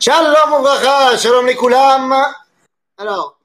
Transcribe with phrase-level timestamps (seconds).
[0.00, 0.66] Shalom
[1.18, 2.14] shalom les koulam.
[2.98, 3.38] Alors,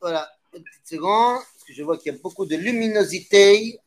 [0.00, 3.80] voilà, une petite seconde, parce que je vois qu'il y a beaucoup de luminosité.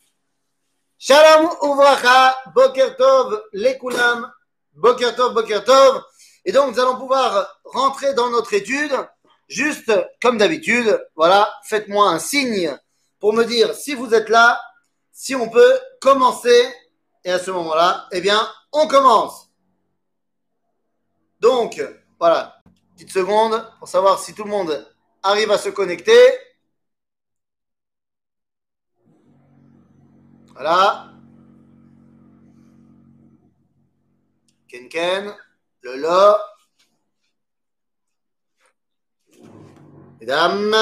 [0.98, 4.32] Shalom ouvracha, boker tov les koulam,
[4.74, 6.04] boker tov.
[6.46, 8.94] Et donc, nous allons pouvoir rentrer dans notre étude,
[9.48, 9.92] juste
[10.22, 11.06] comme d'habitude.
[11.16, 12.78] Voilà, faites-moi un signe
[13.20, 14.60] pour me dire si vous êtes là,
[15.18, 16.72] si on peut commencer.
[17.24, 18.40] Et à ce moment-là, eh bien,
[18.72, 19.50] on commence.
[21.40, 21.84] Donc,
[22.20, 22.62] voilà,
[22.94, 24.88] petite seconde pour savoir si tout le monde
[25.24, 26.22] arrive à se connecter.
[30.54, 31.12] Voilà.
[34.68, 35.36] Ken Ken,
[35.82, 36.36] Lolo.
[40.20, 40.76] Mesdames.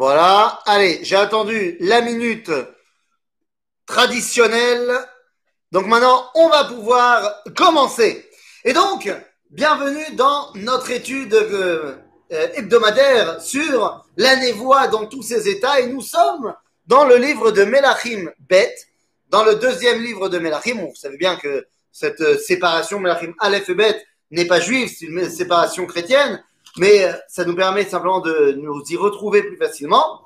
[0.00, 0.60] Voilà.
[0.64, 2.50] Allez, j'ai attendu la minute
[3.84, 4.90] traditionnelle.
[5.72, 8.26] Donc maintenant, on va pouvoir commencer.
[8.64, 9.12] Et donc,
[9.50, 11.96] bienvenue dans notre étude euh,
[12.30, 15.80] hebdomadaire sur la névoie dans tous ses états.
[15.80, 16.54] Et nous sommes
[16.86, 18.74] dans le livre de Melachim Bet,
[19.28, 20.78] dans le deuxième livre de Melachim.
[20.78, 25.04] Vous savez bien que cette euh, séparation Melachim Aleph et Bet n'est pas juive, c'est
[25.04, 26.42] une séparation chrétienne
[26.76, 30.24] mais euh, ça nous permet simplement de nous y retrouver plus facilement.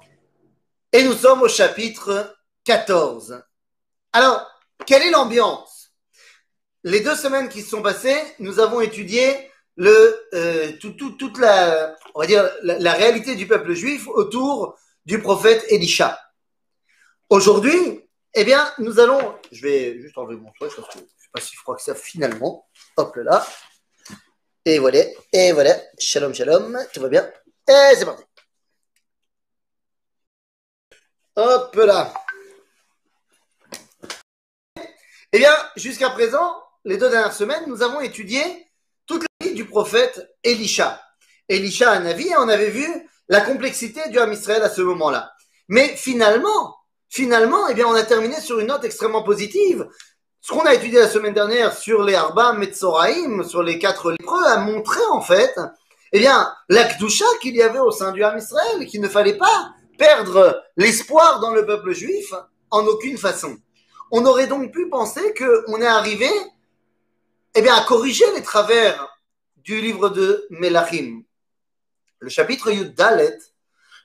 [0.93, 3.43] Et nous sommes au chapitre 14.
[4.13, 4.47] Alors,
[4.87, 5.93] quelle est l'ambiance?
[6.85, 11.39] Les deux semaines qui se sont passées, nous avons étudié le, euh, tout, tout, toute
[11.39, 16.21] la, on va dire, la, réalité du peuple juif autour du prophète Elisha.
[17.29, 18.01] Aujourd'hui,
[18.35, 21.57] eh bien, nous allons, je vais juste enlever mon toit, je ne sais pas si
[21.57, 22.69] froid que ça finalement.
[22.97, 23.47] Hop là.
[24.67, 25.01] Et voilà,
[25.33, 25.77] et voilà.
[25.99, 26.79] Shalom, shalom.
[26.93, 27.31] Tout va bien.
[27.69, 28.23] Et c'est parti.
[31.37, 32.15] Hop là.
[35.33, 38.43] Eh bien, jusqu'à présent, les deux dernières semaines, nous avons étudié
[39.07, 41.03] toute la vie du prophète Elisha.
[41.49, 42.87] Elisha, un avis, et on avait vu
[43.29, 45.33] la complexité du Ham Israël à ce moment-là.
[45.69, 46.77] Mais finalement,
[47.09, 49.89] finalement, eh bien, on a terminé sur une note extrêmement positive.
[50.47, 54.45] Ce qu'on a étudié la semaine dernière sur les Arba Metzoraim, sur les quatre lépreux,
[54.45, 55.59] a montré en fait,
[56.13, 59.73] eh bien, l'akdusha qu'il y avait au sein du Ham Israël, qu'il ne fallait pas
[59.97, 62.35] perdre l'espoir dans le peuple juif
[62.71, 63.57] en aucune façon.
[64.11, 66.29] On aurait donc pu penser qu'on est arrivé,
[67.55, 69.17] eh bien, à corriger les travers
[69.57, 71.23] du livre de Melachim.
[72.19, 73.39] Le chapitre Yud Dalet,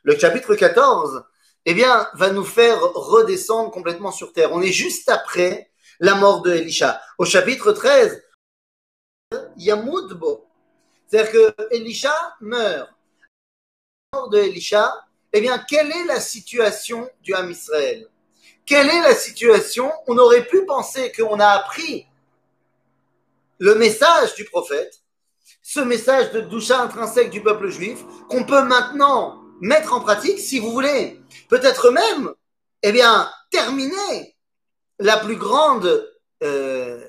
[0.03, 1.21] le chapitre 14,
[1.65, 4.53] eh bien, va nous faire redescendre complètement sur terre.
[4.53, 5.68] On est juste après
[5.99, 7.01] la mort de Elisha.
[7.17, 8.23] Au chapitre 13,
[9.57, 10.45] Yamoudbo.
[11.07, 12.89] C'est-à-dire que Elisha meurt.
[14.13, 14.93] La mort de Elisha,
[15.33, 18.07] eh bien, quelle est la situation du Ham Israël?
[18.65, 19.91] Quelle est la situation?
[20.07, 22.07] On aurait pu penser qu'on a appris
[23.59, 25.01] le message du prophète,
[25.61, 27.99] ce message de doucha intrinsèque du peuple juif,
[28.29, 32.33] qu'on peut maintenant mettre en pratique, si vous voulez, peut-être même,
[32.81, 34.35] eh bien, terminer
[34.99, 36.07] la plus grande,
[36.43, 36.99] euh,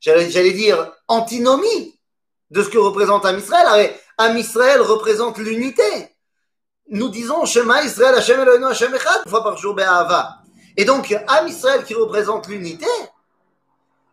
[0.00, 1.98] j'allais dire, antinomie
[2.50, 4.80] de ce que représente Am Israël.
[4.80, 5.82] Représente l'unité.
[6.88, 10.38] Nous disons Shema Israël, Hashem Elohenu, Hashem Echad, une fois par jour, Be'ahava.
[10.76, 12.86] Et donc, Am Israël qui représente l'unité,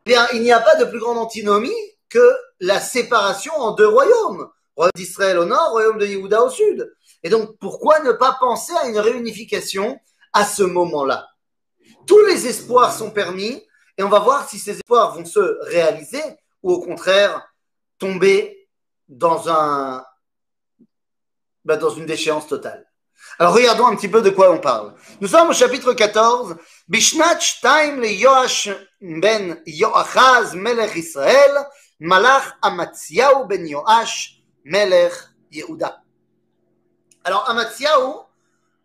[0.06, 1.74] eh il n'y a pas de plus grande antinomie
[2.10, 4.48] que la séparation en deux royaumes.
[4.76, 6.94] Royaume d'Israël au nord, royaume de Yehuda au sud.
[7.24, 10.00] Et donc, pourquoi ne pas penser à une réunification
[10.34, 11.28] à ce moment-là?
[12.08, 13.64] Tous les espoirs sont permis
[13.98, 16.24] et on va voir si ces espoirs vont se réaliser
[16.64, 17.48] ou au contraire
[18.00, 18.68] tomber
[19.08, 20.04] dans un
[21.66, 22.86] bah, dans une déchéance totale.
[23.40, 24.94] Alors regardons un petit peu de quoi on parle.
[25.20, 26.56] Nous sommes au chapitre 14.
[26.88, 28.70] Bishnat Time le Yoash
[29.02, 31.68] ben Yoachaz melech Israël,
[32.00, 35.14] malach ben Yoash melech
[35.52, 36.02] Yehuda.
[37.24, 38.22] Alors Amatziaou,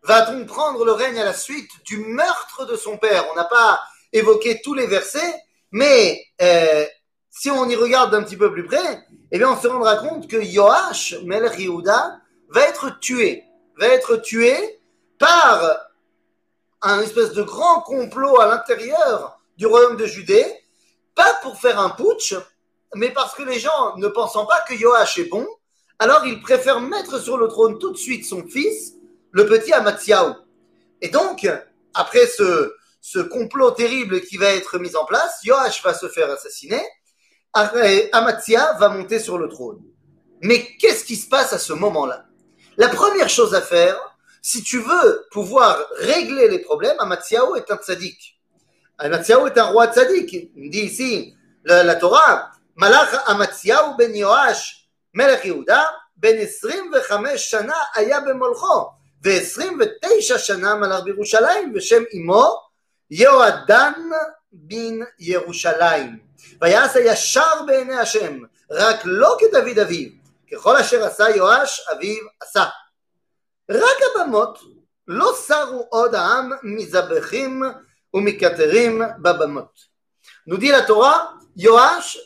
[0.03, 3.27] va-t-on prendre le règne à la suite du meurtre de son père?
[3.33, 3.81] On n'a pas
[4.13, 5.35] évoqué tous les versets,
[5.71, 6.85] mais euh,
[7.31, 10.29] si on y regarde d'un petit peu plus près, eh bien on se rendra compte
[10.29, 12.19] que Yoash, Melech Yehuda,
[12.49, 13.45] va être tué,
[13.79, 14.81] va être tué
[15.19, 15.63] par
[16.83, 20.45] un espèce de grand complot à l'intérieur du royaume de Judée,
[21.15, 22.35] pas pour faire un putsch,
[22.95, 25.47] mais parce que les gens ne pensant pas que Yoash est bon,
[25.99, 28.95] alors ils préfèrent mettre sur le trône tout de suite son fils,
[29.32, 30.36] le petit Amatsiaou.
[31.02, 31.48] Et donc,
[31.94, 36.30] après ce, ce complot terrible qui va être mis en place, Yoash va se faire
[36.30, 36.84] assassiner,
[37.54, 39.82] Amatzia va monter sur le trône.
[40.42, 42.26] Mais qu'est-ce qui se passe à ce moment-là
[42.78, 43.98] La première chose à faire,
[44.42, 48.40] si tu veux pouvoir régler les problèmes, Amatsiao est un tzaddik.
[48.98, 50.52] Amatsiao est un roi tzaddik.
[50.56, 57.74] Il dit ici, la, la Torah, Malach Amatsiao ben Yoash, Melech Yehuda, ben 25 shana
[57.96, 62.62] aya במולכו, ו-29 שנה מלך בירושלים, ושם אמו
[63.12, 63.94] יהועדן
[64.52, 66.20] בן ירושלים.
[66.62, 68.40] ויעש הישר בעיני השם,
[68.72, 70.10] רק לא כדוד אביו,
[70.52, 72.66] ככל אשר עשה יואש אביו עשה.
[73.72, 74.60] רק הבמות
[75.08, 77.64] לא סרו עוד העם מזבחים
[78.14, 79.98] ומקטרים בבמות.
[80.48, 82.18] Nous dit la Torah, Yoash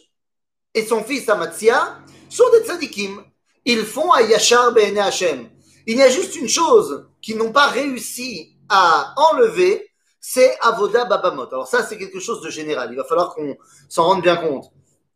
[0.76, 1.98] et son fils Amatzia
[2.30, 3.24] sont des tzadikim.
[3.66, 5.50] Ils font à Yachar Be'ene Hashem.
[5.87, 9.91] Il y a juste une chose qu'ils n'ont pas réussi à enlever,
[10.21, 11.47] c'est Avoda Babamot.
[11.47, 12.89] Alors ça, c'est quelque chose de général.
[12.91, 13.57] Il va falloir qu'on
[13.89, 14.71] s'en rende bien compte.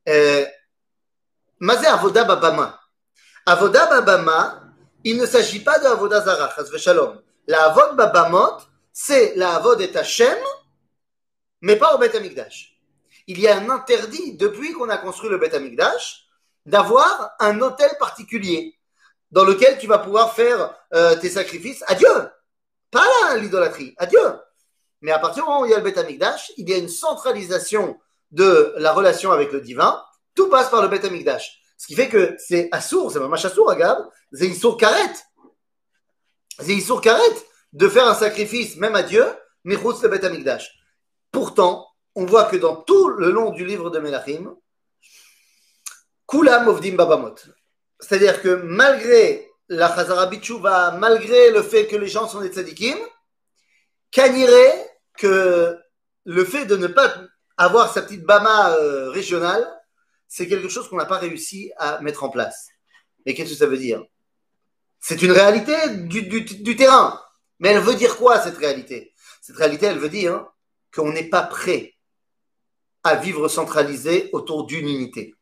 [0.09, 0.47] Euh,
[1.59, 2.81] Mazé Avoda Babama.
[3.45, 4.63] Avoda Babama,
[5.03, 7.21] il ne s'agit pas de Avoda Zara, Shalom.
[7.47, 8.59] La Avod Babamot,
[8.93, 10.39] c'est la Avod et Hashem,
[11.63, 12.79] mais pas au Bet Amikdash.
[13.27, 16.27] Il y a un interdit, depuis qu'on a construit le Bet Amikdash,
[16.65, 18.79] d'avoir un hôtel particulier
[19.31, 22.09] dans lequel tu vas pouvoir faire euh, tes sacrifices à Dieu.
[22.91, 24.21] Pas là l'idolâtrie, à Dieu.
[25.01, 26.77] Mais à partir du moment où il y a le Bet Amikdash, il y a
[26.77, 27.99] une centralisation
[28.31, 30.03] de la relation avec le divin.
[30.35, 31.61] Tout passe par le Bet Amikdash.
[31.79, 35.15] Ce qui fait que c'est assour, c'est un assour, Agab, c'est Issour Karet.
[36.59, 37.23] C'est Issour Karet
[37.73, 39.25] de faire un sacrifice, même à Dieu,
[39.65, 40.79] mais le Bet Amikdash.
[41.33, 44.55] Pourtant, on voit que dans tout le long du livre de Melachim,
[46.29, 47.37] Kula Movdim Babamot.
[48.01, 52.99] C'est-à-dire que malgré la Chazara Bichouva, malgré le fait que les gens sont des tzadikim,
[54.11, 54.51] Kanire,
[55.17, 55.79] que
[56.25, 57.15] le fait de ne pas
[57.57, 59.67] avoir sa petite Bama euh, régionale,
[60.27, 62.69] c'est quelque chose qu'on n'a pas réussi à mettre en place.
[63.25, 64.03] Mais qu'est-ce que ça veut dire?
[64.99, 67.21] C'est une réalité du, du, du, terrain.
[67.59, 69.13] Mais elle veut dire quoi, cette réalité?
[69.41, 70.47] Cette réalité, elle veut dire
[70.95, 71.95] qu'on n'est pas prêt
[73.03, 75.35] à vivre centralisé autour d'une unité.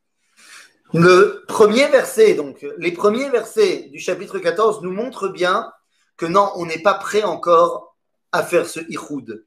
[0.95, 5.71] Le premier verset, donc les premiers versets du chapitre 14 nous montrent bien
[6.17, 7.97] que non, on n'est pas prêt encore
[8.33, 9.45] à faire ce ihoud.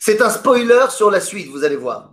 [0.00, 2.12] C'est un spoiler sur la suite, vous allez voir.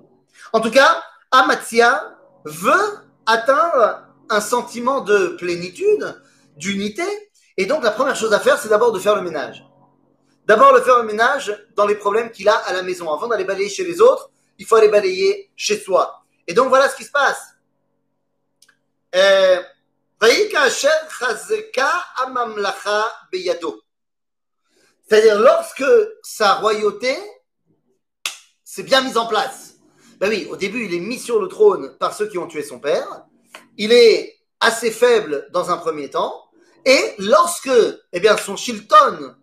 [0.51, 1.01] En tout cas,
[1.31, 6.21] Amatia veut atteindre un sentiment de plénitude,
[6.57, 7.03] d'unité,
[7.55, 9.65] et donc la première chose à faire, c'est d'abord de faire le ménage.
[10.45, 13.11] D'abord de faire le ménage dans les problèmes qu'il a à la maison.
[13.11, 16.23] Avant d'aller balayer chez les autres, il faut aller balayer chez soi.
[16.47, 17.55] Et donc voilà ce qui se passe.
[19.15, 19.61] Euh,
[25.09, 25.83] c'est-à-dire lorsque
[26.21, 27.17] sa royauté
[28.63, 29.75] s'est bien mise en place.
[30.19, 32.61] Ben oui, au début, il est mis sur le trône par ceux qui ont tué
[32.61, 33.25] son père.
[33.77, 36.49] Il est assez faible dans un premier temps.
[36.85, 37.71] Et lorsque
[38.11, 39.35] eh bien, son Shilton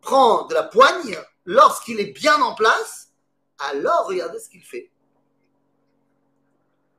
[0.00, 3.08] prend de la poigne, lorsqu'il est bien en place,
[3.58, 4.90] alors regardez ce qu'il fait.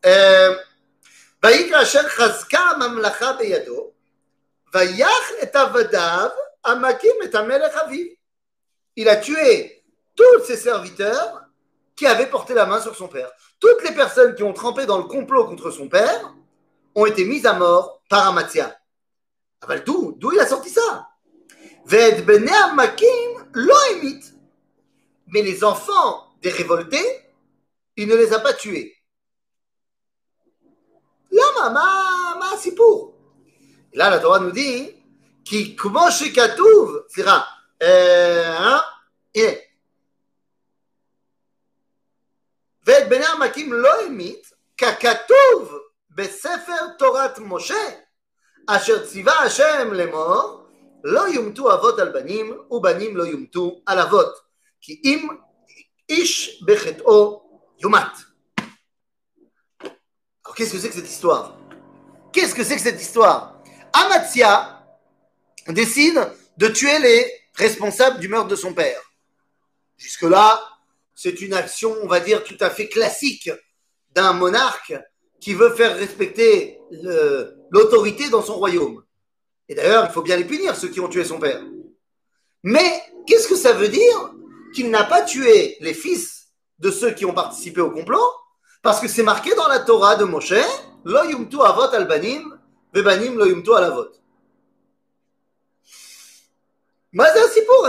[0.06, 0.56] Euh,
[1.43, 3.91] ויקרא אשר חזקה הממלכה בידו,
[4.75, 6.29] ויח את עבדיו
[6.65, 8.07] המכים את המלך אביו.
[8.97, 9.83] Il a tué
[10.15, 11.43] tous ses serviteurs
[11.97, 13.31] qui avaient porté la main sur son père.
[13.59, 16.35] Toutes les personnes qui ont trempé dans le complot contre son père
[16.95, 18.77] ont été mises à mort par Amatia.
[19.63, 21.09] Ah ben d'où D'où il a sorti ça
[21.87, 23.75] Ved bene amakim lo
[25.29, 27.31] Mais les enfants des révoltés,
[27.97, 28.97] il ne les a pas tués.
[31.33, 31.69] למה?
[31.75, 32.03] מה,
[32.39, 33.15] מה הסיפור?
[33.95, 34.95] là, la Torah nous dit,
[35.45, 37.41] כי כמו שכתוב, סליחה,
[37.83, 38.79] אה,
[39.35, 39.53] הנה,
[42.87, 45.79] ואת בני המקים לא המית, ככתוב
[46.11, 47.91] בספר תורת משה,
[48.67, 50.67] אשר ציווה השם לאמור,
[51.05, 54.35] לא יומתו אבות על בנים, ובנים לא יומתו על אבות,
[54.81, 55.29] כי אם
[56.09, 57.43] איש בחטאו
[57.79, 58.28] יומת.
[60.56, 61.58] qu'est-ce que c'est que cette histoire?
[62.32, 63.62] Qu'est-ce que c'est que cette histoire?
[63.94, 64.86] Amatia
[65.68, 66.20] décide
[66.58, 69.02] de tuer les responsables du meurtre de son père.
[69.98, 70.62] Jusque-là,
[71.16, 73.50] c'est une action, on va dire, tout à fait classique
[74.12, 74.94] d'un monarque
[75.40, 76.80] qui veut faire respecter
[77.72, 79.04] l'autorité dans son royaume.
[79.68, 81.62] Et d'ailleurs, il faut bien les punir, ceux qui ont tué son père.
[82.64, 84.34] Mais qu'est-ce que ça veut dire
[84.74, 86.48] qu'il n'a pas tué les fils
[86.80, 88.24] de ceux qui ont participé au complot?
[88.82, 90.54] Parce que c'est marqué dans la Torah de Moshe,
[91.06, 92.60] Lo yumtu avot al banim,
[92.94, 94.12] vebanim lo yumtu al avot.
[97.66, 97.88] pour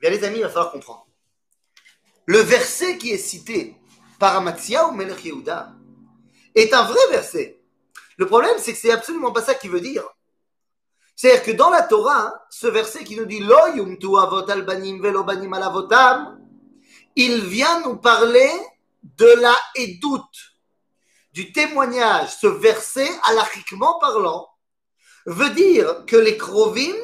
[0.00, 1.06] Bien les amis, il va falloir comprendre.
[2.26, 3.76] Le verset qui est cité
[4.18, 5.72] par Amatzia ou Melech Yehuda
[6.54, 7.60] est un vrai verset.
[8.16, 10.04] Le problème, c'est que c'est absolument pas ça qu'il veut dire.
[11.16, 15.24] C'est-à-dire que dans la Torah, ce verset qui nous dit Lo yumtu avot albanim velo
[15.24, 16.40] banim alavotam,
[17.16, 18.50] il vient nous parler
[19.04, 20.56] de la édoute,
[21.32, 22.30] du témoignage.
[22.40, 24.48] Ce verset, alachiquement parlant,
[25.26, 26.96] veut dire que les krovim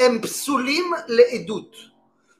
[0.00, 1.92] empsulim les édoutes,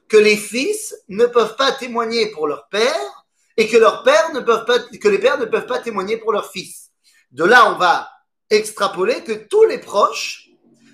[0.07, 3.25] que les fils ne peuvent pas témoigner pour leur père
[3.57, 6.33] et que leurs pères ne peuvent pas, que les pères ne peuvent pas témoigner pour
[6.33, 6.91] leurs fils.
[7.31, 8.09] De là, on va
[8.49, 10.49] extrapoler que tous les proches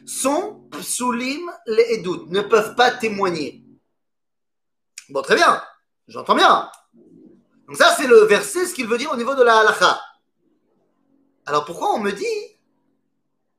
[0.05, 3.63] sont psulim les ne peuvent pas témoigner.
[5.09, 5.63] Bon, très bien,
[6.07, 6.69] j'entends bien.
[7.67, 10.01] Donc ça, c'est le verset, ce qu'il veut dire au niveau de la halakha.
[11.45, 12.57] Alors pourquoi on me dit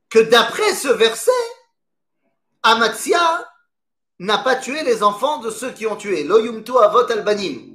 [0.09, 1.31] que d'après ce verset,
[2.63, 3.47] Amatzia
[4.19, 6.25] n'a pas tué les enfants de ceux qui ont tué?
[6.25, 7.75] Lo yumtu avot albanim.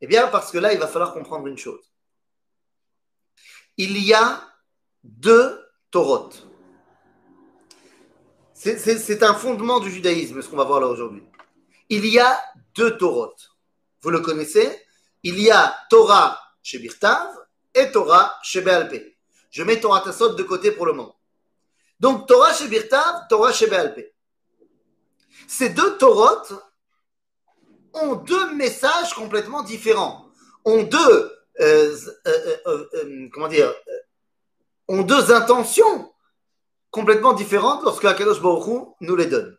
[0.00, 1.92] Eh bien, parce que là, il va falloir comprendre une chose.
[3.76, 4.42] Il y a
[5.04, 6.30] deux Torot.
[8.54, 11.22] C'est un fondement du judaïsme, ce qu'on va voir là aujourd'hui.
[11.88, 12.40] Il y a
[12.74, 13.34] deux Torot.
[14.02, 14.84] Vous le connaissez
[15.22, 17.28] Il y a Torah chez Birtav
[17.74, 19.16] et Torah chez Béalpé.
[19.50, 21.16] Je mets Torah Tassot de côté pour le moment.
[21.98, 24.14] Donc Torah chez Birtav, Torah chez Béalpé.
[25.46, 26.42] Ces deux Torot
[27.92, 30.30] ont deux messages complètement différents,
[30.64, 33.74] ont deux, euh, euh, euh, comment dire,
[34.88, 36.12] ont deux intentions
[36.90, 39.56] complètement différentes lorsque Akadosh Baruch nous les donne.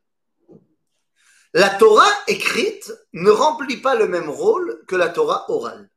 [1.53, 5.89] La Torah écrite ne remplit pas le même rôle que la Torah orale.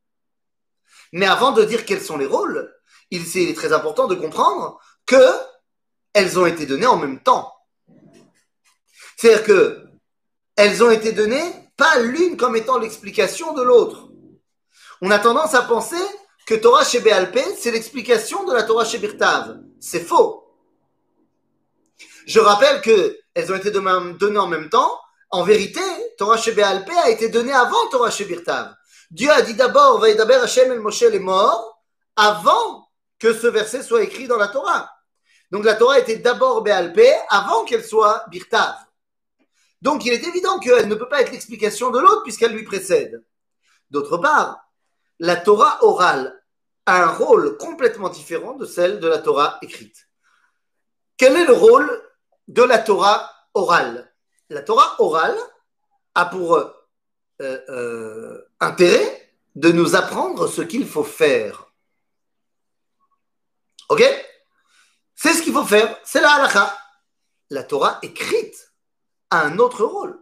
[1.13, 2.75] Mais avant de dire quels sont les rôles,
[3.11, 5.25] il est très important de comprendre que
[6.13, 7.53] elles ont été données en même temps.
[9.17, 9.85] C'est-à-dire que
[10.57, 14.09] elles ont été données pas l'une comme étant l'explication de l'autre.
[15.01, 16.03] On a tendance à penser
[16.47, 19.61] que Torah chez Béalpé, c'est l'explication de la Torah chez Birtav.
[19.81, 20.45] C'est faux.
[22.27, 25.01] Je rappelle que elles ont été données en même temps.
[25.35, 25.81] En vérité,
[26.17, 28.73] Torah chez Béalpé a été donnée avant Torah chez Birtav.
[29.11, 31.83] Dieu a dit d'abord, Vaïdaber Hashem el Moshe est mort,
[32.15, 32.89] avant
[33.19, 34.93] que ce verset soit écrit dans la Torah.
[35.51, 38.77] Donc la Torah était d'abord Béalpé avant qu'elle soit Birtav.
[39.83, 43.25] Donc il est évident qu'elle ne peut pas être l'explication de l'autre puisqu'elle lui précède.
[43.91, 44.61] D'autre part,
[45.19, 46.45] la Torah orale
[46.87, 50.07] a un rôle complètement différent de celle de la Torah écrite.
[51.17, 51.91] Quel est le rôle
[52.47, 54.14] de la Torah orale?
[54.51, 55.39] La Torah orale
[56.15, 56.71] a pour euh,
[57.41, 61.67] euh, intérêt de nous apprendre ce qu'il faut faire.
[63.89, 64.03] Ok?
[65.15, 66.77] C'est ce qu'il faut faire, c'est la halakha.
[67.51, 68.73] La Torah écrite
[69.31, 70.19] un autre rôle.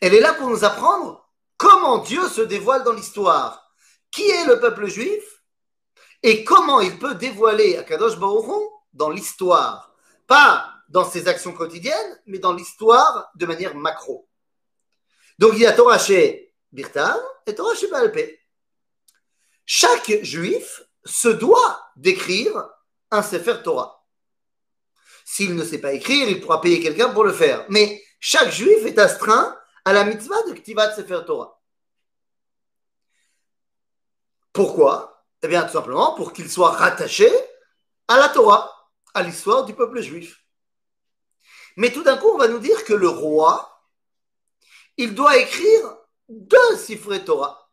[0.00, 3.72] Elle est là pour nous apprendre comment Dieu se dévoile dans l'histoire.
[4.10, 5.24] Qui est le peuple juif
[6.22, 9.94] et comment il peut dévoiler Akadosh Baruch dans l'histoire.
[10.26, 14.28] Pas dans ses actions quotidiennes, mais dans l'histoire de manière macro.
[15.38, 18.40] Donc il y a Torah chez Birtav et Torah chez Balpé.
[19.64, 22.68] Chaque juif se doit d'écrire
[23.10, 24.06] un Sefer Torah.
[25.24, 27.66] S'il ne sait pas écrire, il pourra payer quelqu'un pour le faire.
[27.68, 31.60] Mais chaque juif est astreint à la mitzvah de Ktivat Sefer Torah.
[34.52, 35.24] Pourquoi?
[35.42, 37.30] Eh bien, tout simplement pour qu'il soit rattaché
[38.08, 38.72] à la Torah,
[39.14, 40.42] à l'histoire du peuple juif.
[41.78, 43.84] Mais tout d'un coup, on va nous dire que le roi,
[44.96, 45.96] il doit écrire
[46.28, 47.70] deux Sifrei Torah.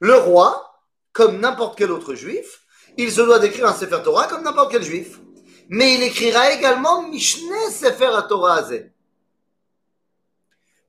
[0.00, 2.64] Le roi, comme n'importe quel autre juif,
[2.96, 5.20] il se doit d'écrire un Sefer Torah comme n'importe quel juif.
[5.68, 8.90] Mais il écrira également Mishneh Sefer Torah Azeh.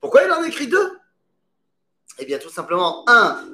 [0.00, 0.98] Pourquoi il en écrit deux?
[2.18, 3.46] Eh bien, tout simplement, un,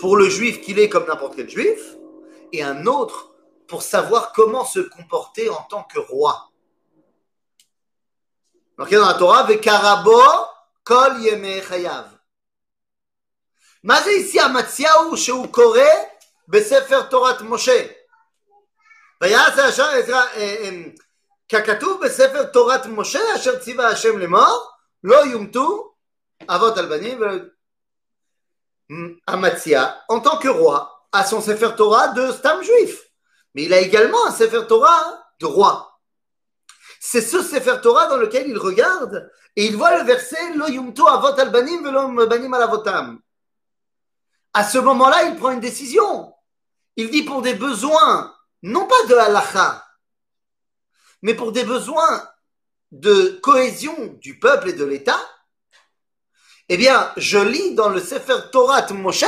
[0.00, 1.96] pour le juif qu'il est comme n'importe quel juif,
[2.52, 3.36] et un autre
[3.68, 6.47] pour savoir comment se comporter en tant que roi.
[8.77, 10.21] Marqué dans la Torah, Vekarabo
[10.83, 12.05] kol yeme chayav.
[13.83, 15.81] מה זה ici המציהו שהוא קורא
[16.47, 17.87] בספר תורת משה?
[19.21, 20.25] ויעש הישר עזרא,
[21.51, 24.69] ככתוב בספר תורת משה אשר ציווה השם לאמור
[25.03, 25.93] לא יומתו
[26.47, 27.15] Avot Albani,
[29.27, 32.99] Amatzia, en tant que roi, a son Sefer Torah de stam juif.
[33.55, 35.86] Mais il a également un Sefer Torah de roi.
[37.00, 41.06] C'est ce Sefer Torah dans lequel il regarde et il voit le verset Lo yumto
[41.06, 43.20] avot albanim velo banim alavotam.
[44.52, 46.34] À ce moment-là, il prend une décision.
[46.96, 49.86] Il dit pour des besoins, non pas de halacha,
[51.22, 52.28] mais pour des besoins
[52.90, 55.20] de cohésion du peuple et de l'État,
[56.68, 59.24] eh bien, je lis dans le Sefer Torah Moshe,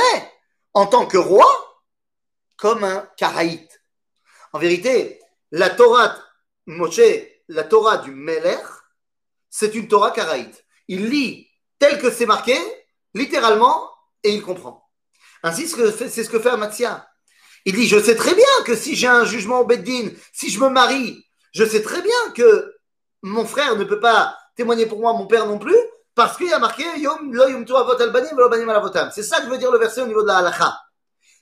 [0.73, 1.47] en tant que roi,
[2.57, 3.81] comme un karaïte.
[4.53, 5.19] En vérité,
[5.51, 6.15] la Torah
[6.67, 6.99] Moshe,
[7.51, 8.63] la Torah du Melech,
[9.49, 10.63] c'est une Torah karaïte.
[10.87, 11.47] Il lit
[11.79, 12.57] tel que c'est marqué,
[13.13, 13.89] littéralement,
[14.23, 14.89] et il comprend.
[15.43, 17.07] Ainsi, c'est ce que fait Amatia.
[17.65, 20.59] Il dit, je sais très bien que si j'ai un jugement au Beddin, si je
[20.59, 22.73] me marie, je sais très bien que
[23.21, 25.77] mon frère ne peut pas témoigner pour moi, mon père non plus,
[26.15, 26.85] parce qu'il y a marqué
[29.11, 30.79] C'est ça que veut dire le verset au niveau de la halakha.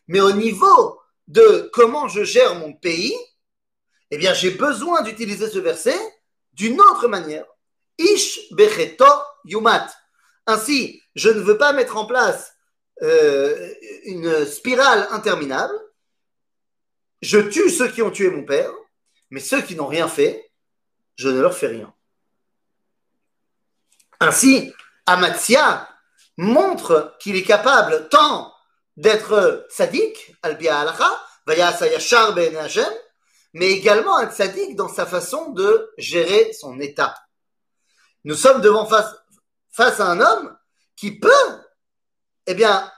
[0.08, 3.16] Mais au niveau de comment je gère mon pays,
[4.12, 5.98] eh bien, j'ai besoin d'utiliser ce verset
[6.54, 7.46] d'une autre manière.
[7.98, 9.06] Ish becheto
[9.46, 9.88] yumat.
[10.48, 12.54] Ainsi, je ne veux pas mettre en place
[13.02, 13.74] euh,
[14.06, 15.74] une spirale interminable.
[17.22, 18.72] Je tue ceux qui ont tué mon père,
[19.30, 20.52] mais ceux qui n'ont rien fait,
[21.18, 21.94] je ne leur fais rien.
[24.20, 24.74] Ainsi,
[25.06, 25.88] Amatia
[26.38, 28.54] montre qu'il est capable tant
[28.98, 31.10] d'être sadique, albia alacha,
[31.46, 32.56] vaya sayashar ben
[33.54, 37.16] mais également un sadique dans sa façon de gérer son état.
[38.24, 39.14] Nous sommes devant face,
[39.72, 40.58] face à un homme
[40.96, 41.30] qui peut,
[42.48, 42.92] eh bien,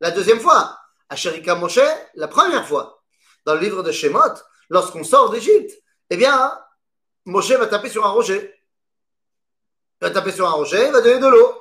[0.00, 1.80] la deuxième fois, à Sherika Moshe
[2.14, 3.02] la première fois
[3.44, 4.34] dans le livre de Shemot,
[4.68, 5.72] lorsqu'on sort d'Égypte,
[6.10, 6.58] eh bien,
[7.24, 8.54] Moshe va taper sur un rocher.
[10.00, 11.54] Il va taper sur un rocher, il va donner de l'eau.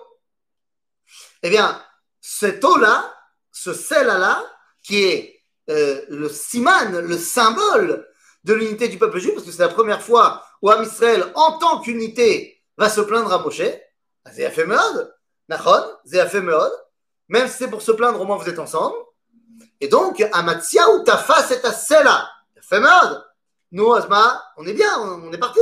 [1.43, 1.82] Eh bien,
[2.21, 3.13] cette eau-là,
[3.52, 4.45] ce sel-là,
[4.84, 8.08] qui est euh, le siman, le symbole
[8.43, 11.58] de l'unité du peuple juif, parce que c'est la première fois où Am Israël, en
[11.58, 13.62] tant qu'unité, va se plaindre à Moshe.
[14.34, 14.67] Fait
[15.50, 16.43] Nachon, c'est
[17.30, 18.95] Même si c'est pour se plaindre, au moins vous êtes ensemble.
[19.80, 22.30] Et donc, Amatia ou ta face est à celle-là.
[23.71, 25.62] Nous, Asma, on est bien, on est parti.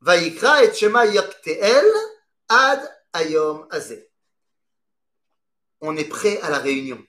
[0.00, 1.86] Vaikra et Shema Yakteel
[2.48, 2.80] ad
[3.12, 4.10] ayom azé.
[5.80, 7.02] On est prêt à la réunion.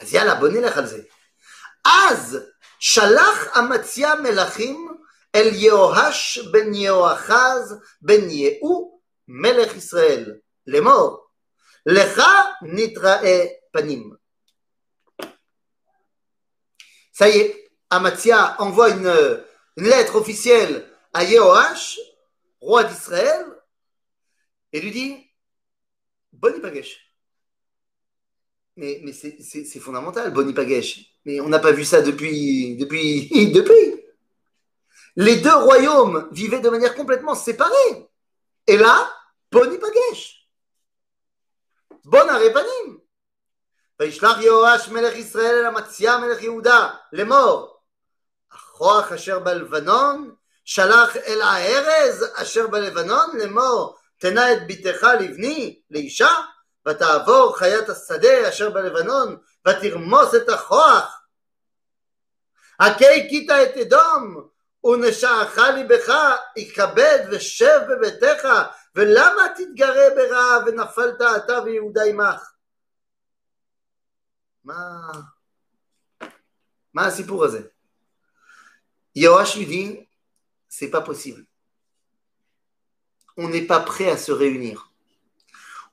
[0.00, 1.02] אז יאללה, בוא נלך על זה.
[1.84, 2.38] אז
[2.78, 4.96] שלח אמציה מלכים
[5.34, 10.34] אל יהואש בן יהואחז בן יהוא מלך ישראל
[10.66, 11.26] לאמור
[11.86, 12.22] לך
[12.62, 14.14] נתראה פנים
[17.18, 19.42] ça y est, Amatia envoie une,
[19.78, 21.98] lettre officielle à Yehoash,
[22.60, 23.46] roi d'Israël,
[24.72, 25.30] et lui dit
[26.32, 26.98] Boni Pagesh.
[28.76, 31.00] Mais, mais c'est fondamental, Boni Pagesh.
[31.24, 34.04] Mais on n'a pas vu ça depuis, depuis, depuis.
[35.16, 38.08] Les deux royaumes vivaient de manière complètement séparée.
[38.66, 39.10] Et là,
[39.50, 40.48] Boni Pagesh.
[42.04, 43.00] Bon Arepanim.
[44.00, 47.80] וישלח יהואש מלך ישראל אל אמציה מלך יהודה לאמור
[48.52, 50.34] הכוח אשר בלבנון
[50.65, 56.35] שלח אל הארז אשר בלבנון לאמור תנה את בתך לבני לאישה
[56.87, 61.21] ותעבור חיית השדה אשר בלבנון ותרמוס את הכוח
[62.79, 64.49] הכי הכית את אדום
[64.85, 66.13] ונשאך ליבך
[66.57, 68.47] יכבד ושב בביתך
[68.95, 72.51] ולמה תתגרה ברע ונפלת אתה ויהודה עמך
[74.63, 75.11] מה...
[76.93, 77.61] מה הסיפור הזה?
[79.17, 80.10] Lui dit,
[80.70, 81.44] c'est pas possible.
[83.36, 84.92] On n'est pas prêt à se réunir.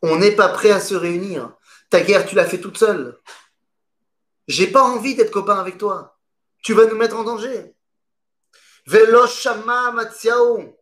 [0.01, 1.56] On n'est pas prêt à se réunir.
[1.89, 3.19] Ta guerre, tu l'as fait toute seule.
[4.47, 6.17] J'ai pas envie d'être copain avec toi.
[6.62, 7.75] Tu vas nous mettre en danger.
[8.86, 10.75] Velo shama matziaou.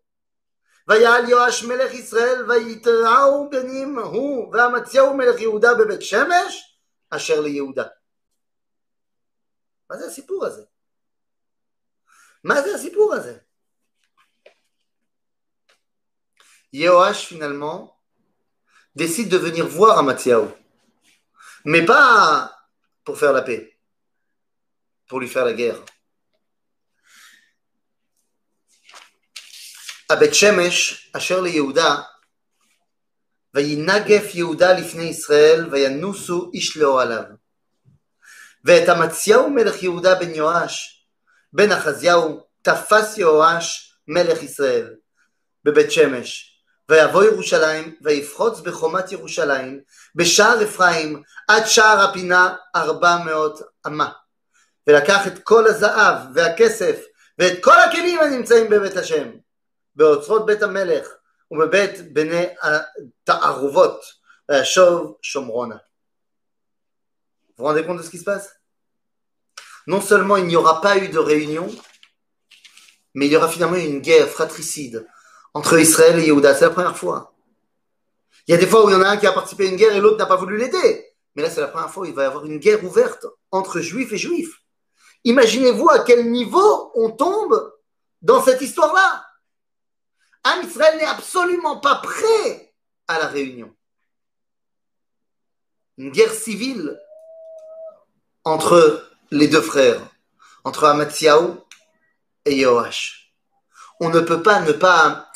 [0.87, 6.71] ויעל יואש מלך ישראל ויתראו בנים הוא והמציהו מלך יהודה בבית שמש
[7.13, 7.89] Asher le Yehuda.
[9.89, 10.63] מה זה הסיפור הזה?
[12.43, 13.37] מה זה הסיפור הזה?
[17.13, 17.97] finalement,
[18.95, 20.51] décide de venir voir Amatsiaou.
[21.65, 22.51] Mais pas
[23.03, 23.77] pour faire la paix,
[25.07, 25.81] pour lui faire la guerre.
[30.09, 32.11] À Beth Shemesh, Asher le Yehuda,
[33.53, 37.23] וינגף יהודה לפני ישראל, וינוסו איש לאוהליו.
[38.65, 41.05] ואת אמציהו מלך יהודה בן יואש,
[41.53, 44.95] בן אחזיהו, תפס יואש מלך ישראל,
[45.63, 46.54] בבית שמש.
[46.89, 49.81] ויבוא ירושלים, ויפחוץ בחומת ירושלים,
[50.15, 54.11] בשער אפרים, עד שער הפינה ארבע מאות אמה.
[54.87, 57.01] ולקח את כל הזהב והכסף,
[57.39, 59.31] ואת כל הכלים הנמצאים בבית השם,
[59.95, 61.07] באוצרות בית המלך,
[61.51, 64.01] ובבית בני התערובות,
[64.49, 65.75] וישוב שומרונה.
[67.57, 68.49] Vous vous rendez compte de ce qui se passe
[69.87, 71.67] Non seulement il n'y aura pas eu de réunion,
[73.13, 75.05] mais il y aura finalement une guerre fratricide
[75.56, 76.54] entre Israël et Yehuda.
[76.54, 77.32] C'est la première fois.
[78.46, 79.70] Il y a des fois où il y en a un qui a participé à
[79.70, 81.06] une guerre et l'autre n'a pas voulu l'aider.
[81.34, 83.80] Mais là, c'est la première fois où il va y avoir une guerre ouverte entre
[83.80, 84.60] juifs et juifs.
[85.24, 87.72] Imaginez-vous à quel niveau on tombe
[88.20, 89.24] dans cette histoire-là.
[90.44, 92.74] Am Israël n'est absolument pas prêt
[93.08, 93.74] à la réunion.
[95.96, 97.00] Une guerre civile
[98.44, 100.02] entre les deux frères,
[100.64, 101.56] entre Amatziaou
[102.44, 103.32] et Yehoash.
[104.00, 105.26] On ne peut pas ne pas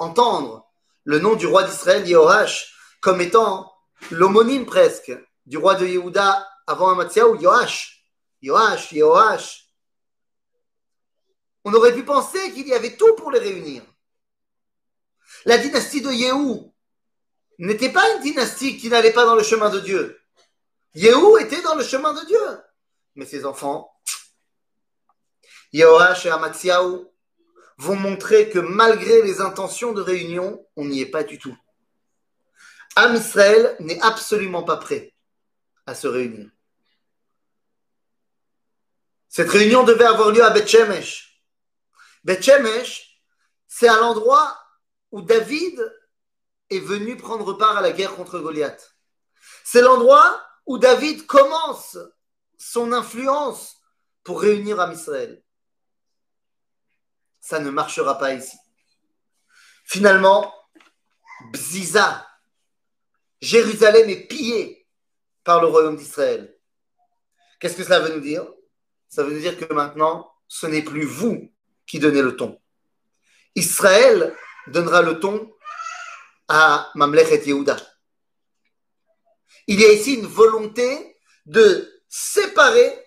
[0.00, 0.66] entendre
[1.04, 3.72] le nom du roi d'Israël, Yehoash, comme étant
[4.10, 5.12] l'homonyme presque
[5.46, 8.04] du roi de Yehuda avant Amatziaou, Yoash.
[8.42, 9.66] Yoash, Yehoash.
[11.64, 13.82] On aurait pu penser qu'il y avait tout pour les réunir.
[15.44, 16.74] La dynastie de Yehou
[17.58, 20.18] n'était pas une dynastie qui n'allait pas dans le chemin de Dieu.
[20.94, 22.62] Yehou était dans le chemin de Dieu.
[23.14, 23.92] Mais ses enfants,
[25.72, 27.09] Yehoash et Amatsiaou,
[27.80, 31.56] vont montrer que malgré les intentions de réunion, on n'y est pas du tout.
[32.94, 35.14] Am Israël n'est absolument pas prêt
[35.86, 36.50] à se réunir.
[39.30, 41.42] Cette réunion devait avoir lieu à Beth Shemesh.
[42.22, 43.22] Beth Shemesh,
[43.66, 44.58] c'est à l'endroit
[45.10, 45.80] où David
[46.68, 48.94] est venu prendre part à la guerre contre Goliath.
[49.64, 51.96] C'est l'endroit où David commence
[52.58, 53.78] son influence
[54.22, 55.42] pour réunir Am Israël.
[57.40, 58.56] Ça ne marchera pas ici.
[59.84, 60.54] Finalement,
[61.52, 62.26] Bziza,
[63.40, 64.86] Jérusalem est pillée
[65.42, 66.56] par le royaume d'Israël.
[67.58, 68.46] Qu'est-ce que cela veut nous dire?
[69.08, 71.52] Ça veut nous dire que maintenant, ce n'est plus vous
[71.86, 72.60] qui donnez le ton.
[73.54, 74.36] Israël
[74.68, 75.52] donnera le ton
[76.48, 77.76] à Mamlechet Yehuda.
[79.66, 83.06] Il y a ici une volonté de séparer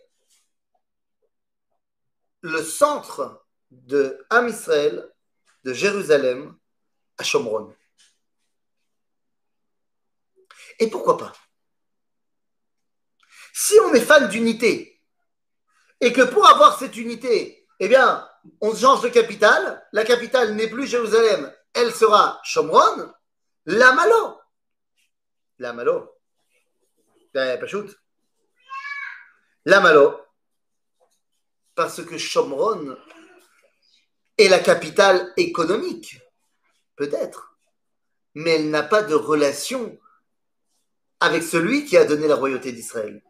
[2.42, 3.43] le centre
[3.82, 5.10] de Am Israël,
[5.64, 6.56] de Jérusalem,
[7.18, 7.76] à Shomron.
[10.80, 11.34] Et pourquoi pas?
[13.54, 15.02] Si on est fan d'unité,
[16.02, 18.28] et que pour avoir cette unité, eh bien,
[18.62, 23.14] on change de capitale, la capitale n'est plus Jérusalem, elle sera Shomron,
[23.66, 24.40] la Malo.
[25.60, 26.12] La Malo.
[27.32, 27.90] Pas shoot.
[29.66, 30.20] La Malo.
[31.76, 32.98] Parce que Shomron
[34.38, 36.20] est la capitale économique,
[36.96, 37.56] peut-être,
[38.34, 39.98] mais elle n'a pas de relation
[41.20, 43.24] avec celui qui a donné la royauté d'Israël.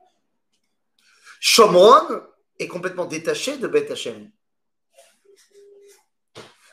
[1.39, 2.23] Shomron
[2.57, 4.31] est complètement détaché de Beth Hashem.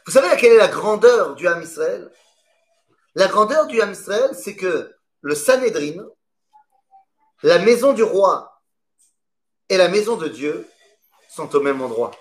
[0.07, 2.11] Vous savez quelle est la grandeur du Ham Israël?
[3.15, 6.07] La grandeur du Ham Israël, c'est que le Sanhedrin,
[7.43, 8.63] la maison du roi
[9.69, 10.69] et la maison de Dieu
[11.29, 12.13] sont au même endroit.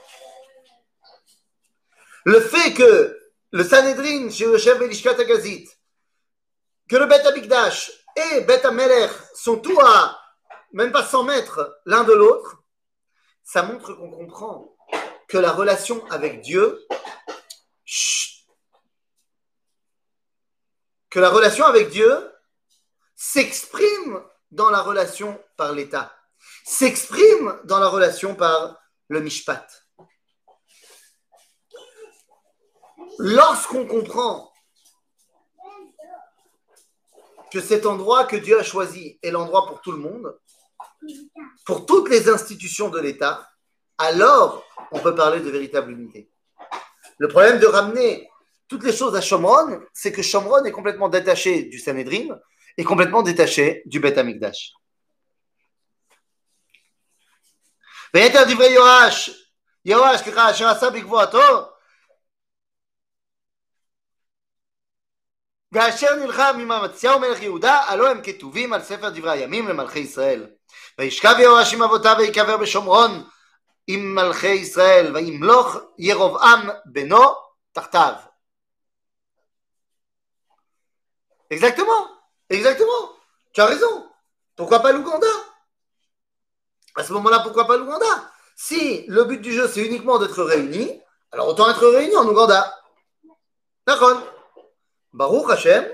[2.30, 5.68] Le fait que le Sanhedrin chez Yoshev Elishkat Agazit,
[6.88, 10.16] que le Bet Amikdash et Bet Amelech sont tous à
[10.72, 12.62] même pas 100 mètres l'un de l'autre,
[13.44, 14.78] ça montre qu'on comprend
[15.28, 16.86] que la relation avec Dieu,
[21.10, 22.32] que la relation avec Dieu
[23.16, 26.16] s'exprime dans la relation par l'État,
[26.64, 29.89] s'exprime dans la relation par le Mishpat.
[33.20, 34.50] Lorsqu'on comprend
[37.52, 40.40] que cet endroit que Dieu a choisi est l'endroit pour tout le monde,
[41.66, 43.46] pour toutes les institutions de l'État,
[43.98, 46.32] alors on peut parler de véritable unité.
[47.18, 48.30] Le problème de ramener
[48.70, 52.40] toutes les choses à Shomron, c'est que Shomron est complètement détaché du Sanhedrin
[52.78, 54.72] et complètement détaché du Beth Amikdash.
[65.73, 70.47] ואשר נלחם עם אמציהו מלך יהודה, הלא הם כתובים על ספר דברי הימים למלכי ישראל.
[70.99, 73.25] וישכב יהואש עם אבותיו ויקבר בשומרון
[73.87, 77.35] עם מלכי ישראל, וימלוך ירבעם בנו
[77.73, 78.13] תחתיו.
[81.51, 82.09] Exactement,
[82.51, 83.03] exactement.
[83.53, 84.11] Tu as raison.
[84.57, 85.27] Pourquoi pas l'Ouganda
[86.97, 91.01] À ce moment-là, pourquoi pas l'Ouganda Si le but du jeu, c'est uniquement d'être réunis,
[91.33, 92.75] alors autant être réunis en Ouganda.
[93.87, 94.21] D'accord
[95.13, 95.85] Baruch Hashem,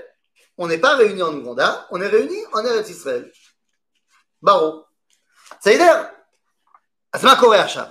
[0.57, 3.31] on n'est pas réunis en Ouganda, on est réunis en Eretz Israël.
[4.41, 4.85] Baruch.
[5.59, 6.03] בסדר?
[7.13, 7.85] אז מה קורה עכשיו?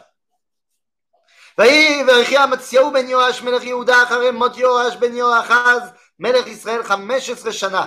[1.59, 5.83] ויהי ויחי אמציהו בן יואש מלך יהודה אחרי מות יואש בן יואחז
[6.18, 7.87] מלך ישראל חמש עשרה שנה.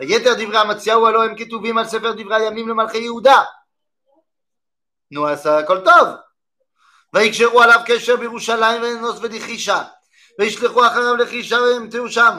[0.00, 3.42] ויתר דברי אמציהו הלא הם כתובים על ספר דברי הימים למלכי יהודה.
[5.10, 6.08] נו עשה הכל טוב.
[7.14, 9.82] ויקשרו עליו קשר בירושלים וננוס ולחישה.
[10.38, 12.38] וישלחו אחריו לחישה וימתהו שם.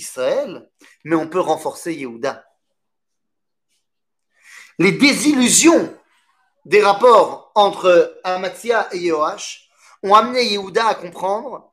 [0.00, 0.68] Israël,
[1.04, 2.44] mais on peut renforcer Yehuda.
[4.78, 5.96] Les désillusions
[6.64, 9.68] des rapports entre Amatzia et Yehoash
[10.02, 11.72] ont amené Yehuda à comprendre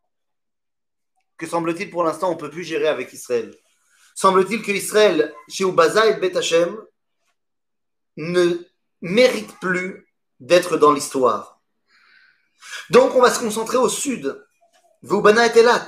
[1.37, 3.55] que semble-t-il pour l'instant on ne peut plus gérer avec Israël.
[4.15, 6.75] Semble-t-il que Israël, chez Ubaza et Bet Hashem,
[8.17, 8.57] ne
[9.01, 10.07] mérite plus
[10.39, 11.61] d'être dans l'histoire.
[12.89, 14.43] Donc on va se concentrer au sud.
[15.03, 15.87] Voubana et Elat.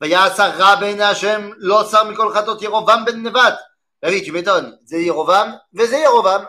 [0.00, 3.54] ויעש רע בעיני השם, לא שר מכל חטאות ירובעם בן נבט.
[4.04, 6.46] David, tu m'étonnes, c'est Yerovam, c'est Yerovam.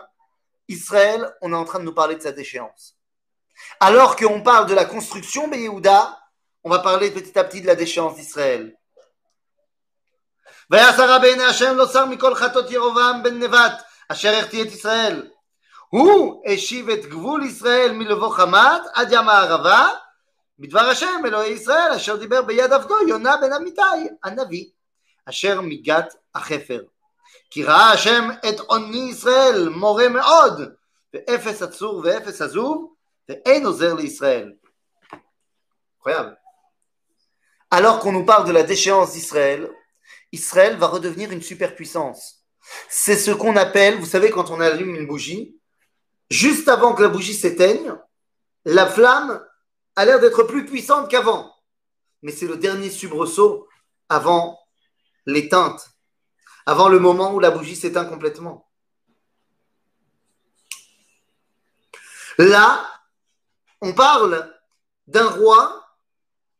[0.68, 2.96] Israël, on est en train de nous parler de cette déchéance.
[3.80, 6.18] Alors qu'on parle de la construction de Yehuda,
[6.64, 8.74] on va parler petit à petit de la déchéance d'Israël.
[10.70, 15.30] ויעש הרע בעיני השם לא שר מכל חטאות ירבעם בן נבט אשר החטיא את ישראל.
[15.88, 19.88] הוא השיב את גבול ישראל מלבוא חמת עד ים הערבה
[20.60, 23.82] בדבר השם אלוהי ישראל אשר דיבר ביד עבדו יונה בן אמיתי
[24.24, 24.66] הנביא
[25.26, 26.82] אשר מגת החפר.
[27.50, 30.74] כי ראה השם את עוני ישראל מורה מאוד
[31.14, 32.94] ואפס עצור ואפס עזוב
[33.28, 34.52] ואין עוזר לישראל.
[35.98, 36.36] Incroyable.
[37.70, 39.68] Alors qu'on nous parle de la déchéance d'Israël,
[40.32, 42.44] Israël va redevenir une superpuissance.
[42.88, 45.56] C'est ce qu'on appelle, vous savez, quand on allume une bougie,
[46.30, 47.92] juste avant que la bougie s'éteigne,
[48.64, 49.44] la flamme
[50.01, 51.55] a l'air d'être plus puissante qu'avant.
[52.23, 53.67] Mais c'est le dernier subresaut
[54.09, 54.59] avant
[55.25, 55.89] l'éteinte,
[56.65, 58.67] avant le moment où la bougie s'éteint complètement.
[62.37, 62.83] Là,
[63.81, 64.51] on parle
[65.07, 65.85] d'un roi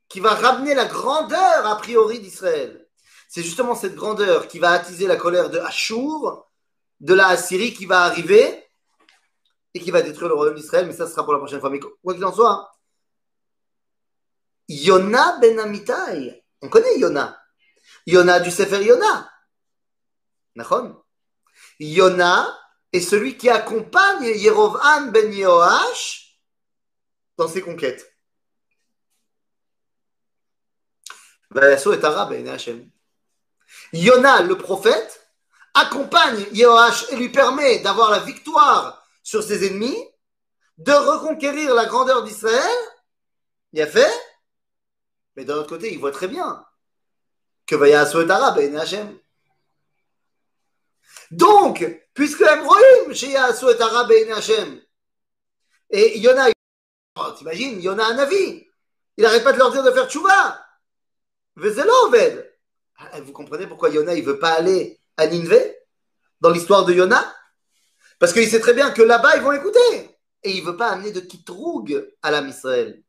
[0.07, 2.87] qui va ramener la grandeur a priori d'Israël.
[3.27, 6.45] C'est justement cette grandeur qui va attiser la colère de Ashur,
[6.99, 8.67] de la Assyrie qui va arriver
[9.73, 11.69] et qui va détruire le royaume d'Israël, mais ça sera pour la prochaine fois.
[11.69, 12.67] Mais quoi qu'il en soit, hein,
[14.67, 17.37] Yona ben Amitai, on connaît Yona.
[18.05, 19.31] Yona du Sefer Yona.
[20.55, 21.01] Nachon.
[21.79, 22.57] Yona
[22.93, 26.39] est celui qui accompagne Yerovam ben Yoash
[27.37, 28.05] dans ses conquêtes.
[31.49, 32.89] Vayasso est arabe et Hachem.
[33.93, 35.27] Yona, le prophète,
[35.73, 39.97] accompagne Yehoash et lui permet d'avoir la victoire sur ses ennemis,
[40.77, 42.77] de reconquérir la grandeur d'Israël.
[43.73, 44.11] Il a fait.
[45.35, 46.65] Mais d'un autre côté, il voit très bien
[47.65, 49.17] que Vayasso est arabe et Hachem.
[51.31, 54.11] Donc, puisque Emroïm chez Yahasu est arabe
[55.93, 56.49] et Yona,
[57.17, 58.67] oh, t'imagines, Yona un avis,
[59.17, 60.65] il n'arrête pas de leur dire de faire tchouva.
[62.97, 65.77] Ah, vous comprenez pourquoi Yona il veut pas aller à Ninvé
[66.39, 67.33] dans l'histoire de Yona
[68.19, 71.11] Parce qu'il sait très bien que là-bas ils vont l'écouter et il veut pas amener
[71.11, 73.03] de Kitroug à l'âme Israël.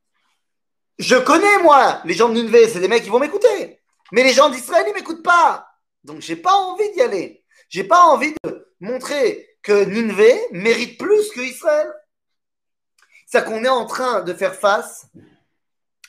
[0.99, 3.81] Je connais, moi, les gens de Nineveh, c'est des mecs qui vont m'écouter.
[4.13, 5.67] Mais les gens d'Israël, ils ne m'écoutent pas.
[6.05, 7.45] Donc, j'ai pas envie d'y aller.
[7.69, 11.91] J'ai pas envie de montrer que Nineveh mérite plus que Israël.
[13.27, 15.07] C'est qu'on est en train de faire face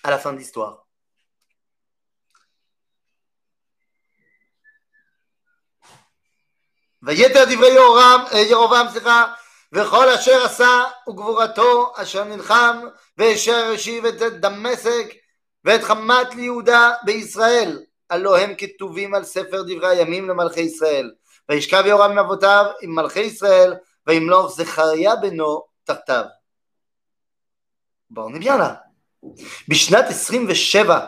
[0.04, 0.86] à la fin de l'histoire.
[7.06, 8.50] Yoram, eh,
[9.74, 12.78] וכל אשר עשה וגבורתו אשר נלחם
[13.18, 15.14] ואשר השיב את דמשק
[15.66, 21.12] ואת חמת ליהודה בישראל, הלא הם כתובים על ספר דברי הימים למלכי ישראל.
[21.50, 23.74] וישכב יורם עם אבותיו עם מלכי ישראל,
[24.08, 26.26] וימלוך זכריה בנו תחתיו.
[28.10, 28.74] בואו נביאה לה.
[29.68, 31.00] בשנת 27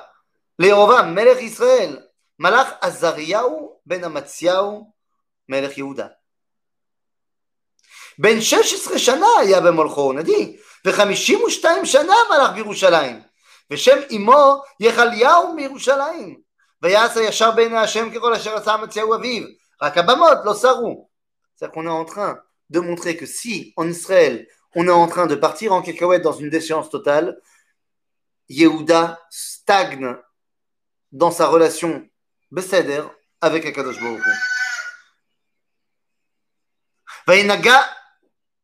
[0.59, 1.99] לירובעם מלך ישראל,
[2.39, 4.91] מלך עזריהו בן אמציהו
[5.49, 6.07] מלך יהודה.
[8.18, 13.20] בן 16 שנה היה במולכו נדי, ו-52 שנה מלך בירושלים,
[13.70, 16.40] ושם אמו יחליהו מירושלים.
[16.82, 19.42] ויעש הישר בעיני השם ככל אשר עשה אמציהו אביו,
[19.82, 21.08] רק הבמות לא שרו.
[21.56, 22.38] C'est-à-dire qu'on est en train
[22.70, 26.32] de montrer que si en Israël on est en train de partir en cacahuète dans
[26.32, 27.38] une déchéance totale,
[28.48, 30.16] Yehuda stagne
[31.12, 32.08] dans sa relation
[32.50, 33.02] Beseder
[33.40, 34.30] avec Akadosh Baruch Hu.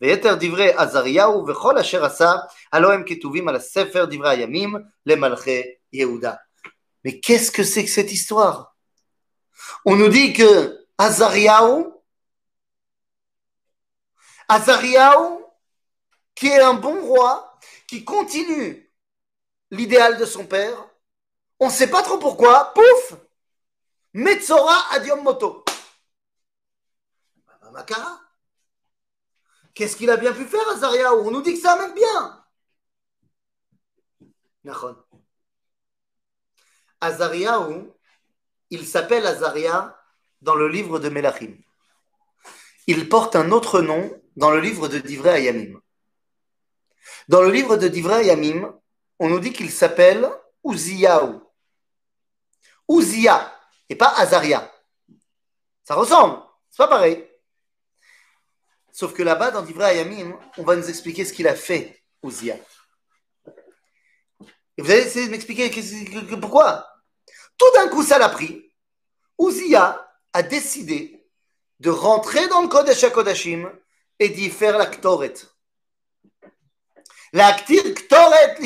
[0.00, 2.32] ויתר דברי עזריהו וכל אשר עשה,
[2.72, 4.74] הלא הם כתובים על הספר דברי הימים
[5.06, 6.34] למלכי יהודה.
[7.04, 8.74] Mais qu'est-ce que c'est que cette histoire
[9.84, 11.84] On nous dit que Azariahu,
[14.48, 15.44] Azariahu,
[16.34, 18.90] qui est un bon roi, qui continue
[19.70, 20.88] l'idéal de son père,
[21.60, 23.18] on ne sait pas trop pourquoi, pouf,
[24.14, 25.64] Metzora Adiom Moto.
[27.72, 28.20] Makara.
[29.73, 32.45] Qu'est-ce qu'il a bien pu faire, Azariahu On nous dit que un mec bien.
[34.63, 34.97] Nachon.
[37.01, 37.91] Azariahu,
[38.69, 39.97] il s'appelle Azaria
[40.41, 41.55] dans le livre de Melachim.
[42.87, 45.79] Il porte un autre nom dans le livre de Divrei Ayamim.
[47.27, 48.75] Dans le livre de Divrei Ayamim,
[49.19, 50.29] on nous dit qu'il s'appelle
[50.63, 51.39] Uziyahu.
[52.89, 53.55] Uzia,
[53.87, 54.71] et pas Azaria.
[55.83, 57.28] Ça ressemble, c'est pas pareil.
[58.99, 62.57] Sauf que là-bas, dans Divrei Ayamim, on va nous expliquer ce qu'il a fait, Uzia.
[64.77, 65.71] Et vous allez essayer de m'expliquer
[66.35, 66.85] pourquoi.
[67.57, 68.73] Tout d'un coup, ça l'a pris.
[69.39, 71.25] Uzia a décidé
[71.79, 73.71] de rentrer dans le Kodesh HaKodashim
[74.19, 75.35] et d'y faire la Ktoret.
[77.31, 78.57] La Ktoret,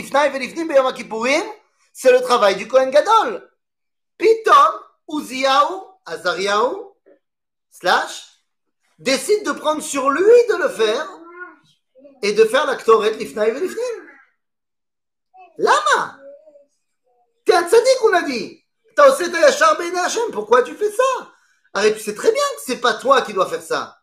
[1.93, 3.51] c'est le travail du Kohen Gadol.
[4.17, 6.97] Pitom, Uziaou, Azariaou,
[7.69, 8.32] slash,
[8.99, 11.07] décide de prendre sur lui de le faire
[12.21, 14.09] et de faire la Ktoret, l'Ifnai Velifnim.
[15.57, 16.19] Lama?
[17.45, 18.63] T'es un tzaddik, on a dit.
[18.95, 19.93] T'as aussi ta yachar ben.
[20.31, 21.31] Pourquoi tu fais ça?
[21.73, 23.97] Arrête, tu sais très bien que c'est pas toi qui dois faire ça.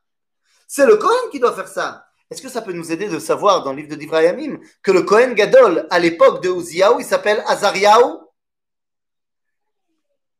[0.66, 2.06] C'est le Kohen qui doit faire ça.
[2.30, 5.02] Est-ce que ça peut nous aider de savoir dans le livre de Divrayamim que le
[5.02, 8.20] Kohen Gadol, à l'époque de Uziaou, il s'appelle Azariaou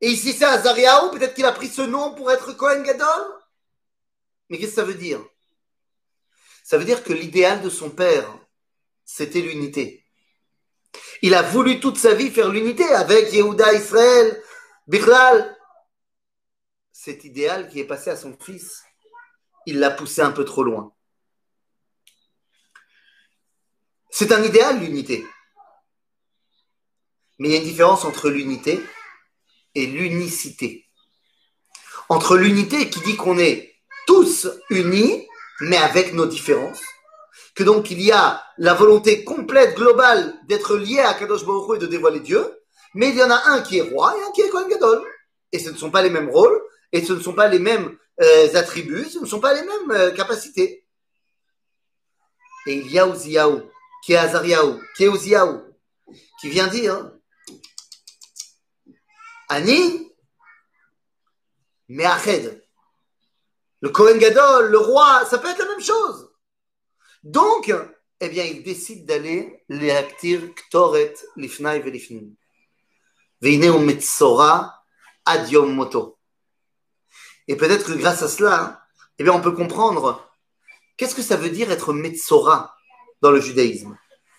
[0.01, 3.40] Et ici c'est Azariaou, peut-être qu'il a pris ce nom pour être Kohen Gadol?
[4.51, 5.25] Mais qu'est-ce que ça veut dire?
[6.65, 8.37] Ça veut dire que l'idéal de son père,
[9.05, 10.05] c'était l'unité.
[11.23, 14.43] Il a voulu toute sa vie faire l'unité avec Yehuda, Israël,
[14.87, 15.57] Bichlal.
[16.93, 18.83] Cet idéal qui est passé à son fils,
[19.67, 20.93] il l'a poussé un peu trop loin.
[24.11, 25.25] C'est un idéal, l'unité.
[27.39, 28.81] Mais il y a une différence entre l'unité
[29.75, 30.89] et l'unicité.
[32.09, 33.70] Entre l'unité qui dit qu'on est
[34.11, 35.25] tous unis,
[35.61, 36.83] mais avec nos différences,
[37.55, 41.79] que donc il y a la volonté complète, globale, d'être lié à Kadosh Baruch et
[41.79, 42.45] de dévoiler Dieu,
[42.93, 45.01] mais il y en a un qui est roi et un qui est Kohen Gadol.
[45.53, 47.97] Et ce ne sont pas les mêmes rôles, et ce ne sont pas les mêmes
[48.21, 50.85] euh, attributs, ce ne sont pas les mêmes euh, capacités.
[52.67, 53.63] Et il y a Uziyahu,
[54.05, 55.11] qui est Azariahu, qui est
[56.41, 57.13] qui vient dire
[59.49, 60.11] Ani
[61.89, 62.70] Meached.
[63.81, 66.31] Le Kohen Gadol, le roi, ça peut être la même chose.
[67.23, 67.73] Donc,
[68.21, 72.35] eh bien, il décide d'aller léactir Ktoret Lifnai Velifnim.
[73.41, 74.83] Veine Metzora
[75.25, 76.19] Ad Yom Moto.
[77.49, 78.83] Et peut-être que grâce à cela,
[79.19, 80.31] eh bien, on peut comprendre
[80.97, 82.75] qu'est-ce que ça veut dire être Metzora
[83.23, 83.97] dans le judaïsme.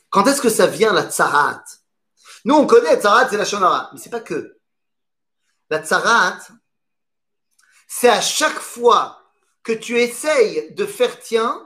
[0.09, 1.63] Quand est-ce que ça vient la tsarat?
[2.45, 4.57] Nous, on connaît tsarat, c'est la shonara, mais c'est pas que.
[5.69, 6.39] La tsarat,
[7.87, 9.20] c'est à chaque fois
[9.63, 11.65] que tu essayes de faire tien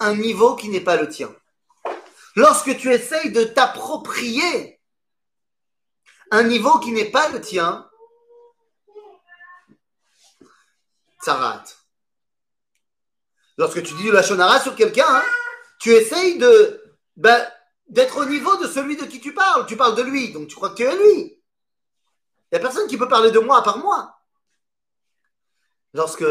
[0.00, 1.34] un niveau qui n'est pas le tien.
[2.36, 4.80] Lorsque tu essayes de t'approprier
[6.30, 7.88] un niveau qui n'est pas le tien,
[11.20, 11.64] tsarat.
[13.56, 15.24] Lorsque tu dis de la shonara sur quelqu'un, hein,
[15.80, 16.38] tu essayes
[17.16, 17.50] ben,
[17.88, 19.66] d'être au niveau de celui de qui tu parles.
[19.66, 21.22] Tu parles de lui, donc tu crois que tu es lui.
[22.50, 24.17] Il n'y a personne qui peut parler de moi à part moi.
[25.98, 26.24] Lorsque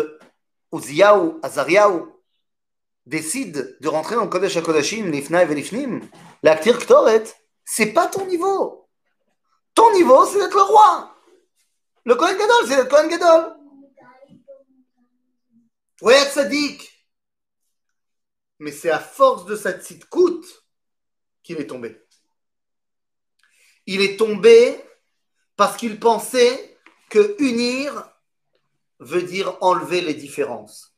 [0.71, 2.05] Uziyahu, Azariahu
[3.05, 6.09] décide de rentrer dans le Kodesh HaKodashim, Lifna et Lifnim,
[6.41, 7.25] l'actir Ktoret,
[7.65, 8.87] c'est pas ton niveau.
[9.75, 11.13] Ton niveau, c'est d'être le roi.
[12.05, 13.57] Le Kohen Gadol, c'est d'être Kohen Gadol.
[16.11, 17.05] Être sadique.
[18.59, 19.73] Mais c'est à force de sa
[20.09, 20.63] coûte
[21.43, 22.07] qu'il est tombé.
[23.85, 24.81] Il est tombé
[25.57, 28.13] parce qu'il pensait que unir
[28.99, 30.93] veut dire enlever les différences.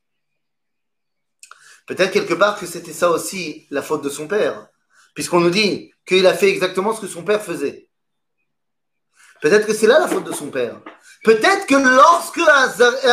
[1.85, 4.67] Peut-être quelque part que c'était ça aussi la faute de son père,
[5.15, 7.89] puisqu'on nous dit qu'il a fait exactement ce que son père faisait.
[9.41, 10.79] Peut-être que c'est là la faute de son père.
[11.23, 12.41] Peut-être que lorsque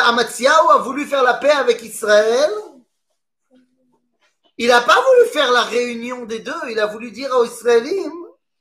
[0.07, 2.51] Amatsiaou a voulu faire la paix avec Israël,
[4.59, 8.13] il n'a pas voulu faire la réunion des deux, il a voulu dire aux Israéliens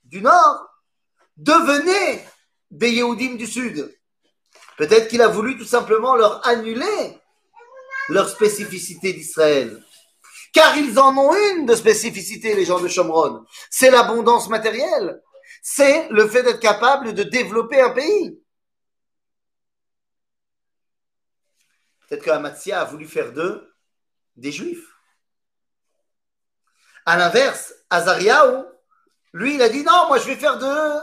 [0.03, 0.67] du Nord,
[1.37, 2.23] devenez
[2.71, 3.93] des Yehudim du Sud.
[4.77, 7.19] Peut-être qu'il a voulu tout simplement leur annuler
[8.09, 9.83] leur spécificité d'Israël.
[10.53, 13.45] Car ils en ont une de spécificité, les gens de Shomron.
[13.69, 15.21] C'est l'abondance matérielle.
[15.61, 18.39] C'est le fait d'être capable de développer un pays.
[22.07, 23.73] Peut-être que a voulu faire d'eux
[24.35, 24.87] des juifs.
[27.05, 28.65] À l'inverse, Azariaou,
[29.33, 30.99] lui, il a dit non, moi je vais faire de,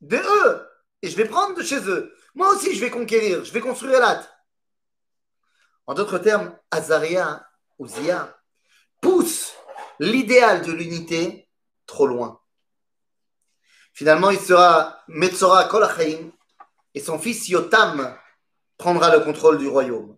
[0.00, 0.68] de eux
[1.02, 2.14] et je vais prendre de chez eux.
[2.34, 4.28] Moi aussi, je vais conquérir, je vais construire l'at.
[5.86, 7.44] En d'autres termes, Azaria
[7.78, 8.36] ou Zia
[9.00, 9.54] pousse
[9.98, 11.48] l'idéal de l'unité
[11.86, 12.40] trop loin.
[13.92, 16.30] Finalement, il sera Metzora Kolachaim
[16.94, 18.16] et son fils Yotam
[18.78, 20.16] prendra le contrôle du royaume.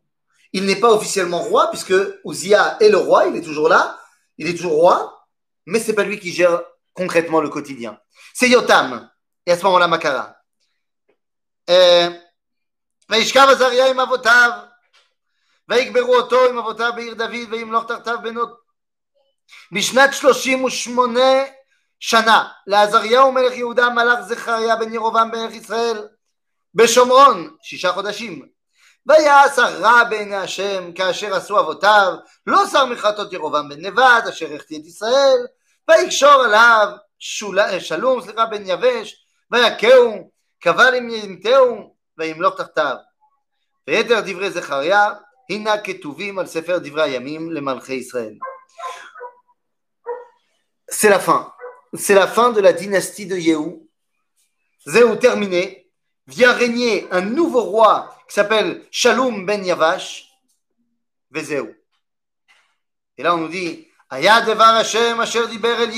[0.53, 1.95] Il n'est pas officiellement roi puisque
[2.25, 3.99] Uzia est le roi, il est toujours là,
[4.37, 5.27] il est toujours roi,
[5.67, 7.99] mais c'est pas lui qui gère concrètement le quotidien.
[8.35, 9.11] C'est Yotam.
[9.47, 10.37] Et à ce moment-là, Makara.
[13.11, 14.51] וישכב עזריה עם אבותיו,
[15.69, 18.63] ויקברו אותו עם אבותיו בעיר דוד, וימלוך תחתיו בנות.
[19.73, 21.43] בשנת שלושים ושמונה
[22.01, 26.09] שנה לעזריהו מלך יהודה מלך זכריה בן ירובעם בערך ישראל
[26.75, 28.49] בשומרון שישה חודשים
[29.07, 32.15] ויעש הרע בעיני השם כאשר עשו אבותיו,
[32.47, 35.47] לא שר מחרטות ירובעם בן נבד אשר החטיא את ישראל,
[35.91, 36.89] ויקשור עליו
[37.19, 37.59] שול...
[37.81, 40.31] שלום סליחה בן יבש, ויכהו,
[40.62, 42.95] קבל אם ימתהו, וימלוך תחתיו.
[43.88, 45.14] ויתר דברי זכריה,
[45.50, 48.34] הנה כתובים על ספר דברי הימים למלכי ישראל.
[50.89, 51.54] C'est la fin.
[51.93, 53.89] C'est la fin de la dynastie de Yehou.
[54.88, 55.91] Zéhou terminé.
[56.28, 60.30] Vient régner un nouveau roi qui s'appelle Shalom ben Yavash,
[61.32, 61.82] Vezeu.
[63.18, 65.91] Et là, on nous dit Aya devar Hashem asher diber el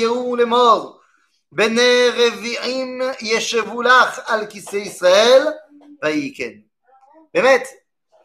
[1.56, 5.54] Yehu lemor, bene revi'im yeshevulach al kise Israël,
[6.02, 6.64] vayiken.
[7.32, 7.64] Bémet,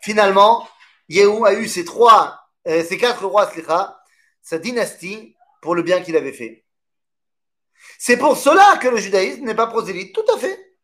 [0.02, 0.68] finalement,
[1.08, 3.52] Yehu a eu ses trois, euh, ses quatre rois,
[4.42, 6.66] sa dynastie, pour le bien qu'il avait fait.
[7.98, 10.78] C'est pour cela que le judaïsme n'est pas prosélyte, tout à fait.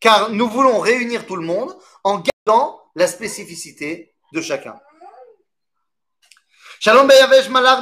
[0.00, 4.78] Car nous voulons réunir tout le monde en dans la spécificité de chacun.
[6.80, 7.78] שלום ביבש מלך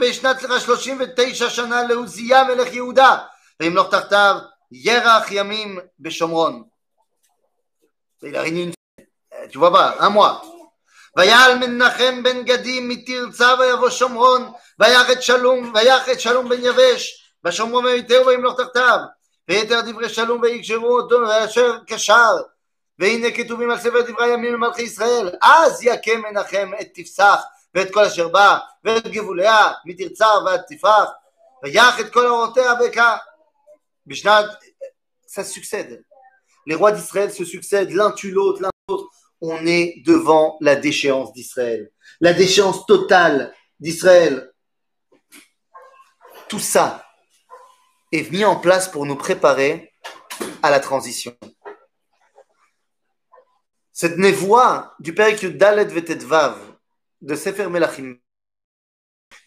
[0.00, 3.18] בשנת 39 שנה לעוזיה מלך יהודה
[3.60, 4.36] וימלוך תחתיו
[4.72, 6.62] ירח ימים בשומרון.
[9.54, 10.46] Pas, un mois.
[11.16, 17.34] ויעל מנחם בן גדי מתרצה ויבוא שומרון ויח את שלום ויח את שלום בן יבש
[17.44, 18.98] בשומרון ויתהו וימלוך תחתיו
[19.48, 22.36] ויתר דברי שלום ויקשרו אותו ואשר קשר
[22.98, 27.42] והנה כתובים על ספר דברי הימים למלכי ישראל, אז יקם מנחם את תפסח
[27.75, 31.09] ואת כל אשר בא, ואת גבוליה מתרצה ועד תפרח,
[31.63, 33.15] ויח את כל אורותיה בקע.
[34.07, 34.45] בשנת...
[35.27, 36.05] ça succède.
[36.65, 39.09] Les rois d'Israël se succèdent l'un tue l'autre, l'un l'autre.
[39.41, 41.91] On est devant la déchéance d'Israël.
[42.21, 44.51] La déchéance totale d'Israël.
[46.47, 47.05] Tout ça
[48.11, 49.93] est mis en place pour nous préparer
[50.63, 51.35] à la transition.
[53.91, 56.68] Cette névoie du Père Dalet Vav
[57.20, 58.16] de Sefer Melachim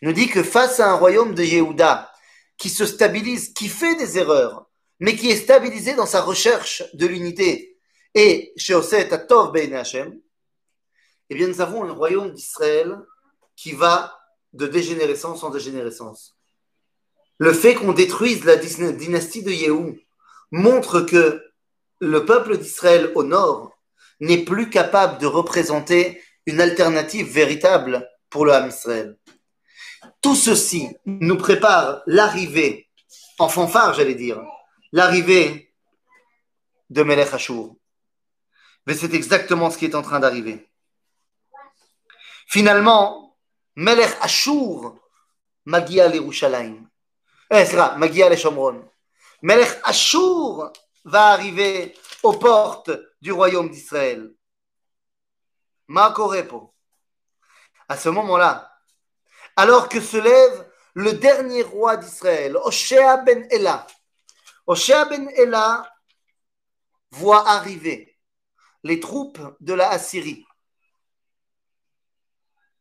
[0.01, 2.11] nous dit que face à un royaume de Yehuda
[2.57, 4.69] qui se stabilise, qui fait des erreurs,
[4.99, 7.77] mais qui est stabilisé dans sa recherche de l'unité,
[8.15, 10.19] et chez Oset Atov Ben Hashem,
[11.29, 12.95] eh bien nous avons un royaume d'Israël
[13.55, 14.17] qui va
[14.53, 16.37] de dégénérescence en dégénérescence.
[17.39, 19.97] Le fait qu'on détruise la dynastie de Yehou
[20.51, 21.43] montre que
[21.99, 23.75] le peuple d'Israël au nord
[24.19, 29.17] n'est plus capable de représenter une alternative véritable pour le Ham Israël.
[30.21, 32.89] Tout ceci nous prépare l'arrivée,
[33.39, 34.41] en fanfare j'allais dire,
[34.91, 35.73] l'arrivée
[36.89, 37.75] de Melech Ashur.
[38.85, 40.69] Mais c'est exactement ce qui est en train d'arriver.
[42.47, 43.37] Finalement,
[43.75, 44.95] Melech Ashur,
[45.65, 46.11] Magia.
[46.13, 48.83] Eh, c'est Magia le Shomron.
[49.41, 50.71] Melech Ashur
[51.05, 52.91] va arriver aux portes
[53.21, 54.31] du royaume d'Israël.
[55.93, 56.73] Makorepo.
[57.87, 58.71] À ce moment-là,
[59.55, 63.85] alors que se lève le dernier roi d'Israël, Oshea ben Ela.
[64.65, 65.87] Oshea ben Ela
[67.11, 68.17] voit arriver
[68.83, 70.47] les troupes de la Assyrie